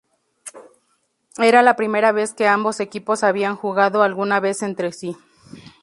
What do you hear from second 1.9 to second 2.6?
vez que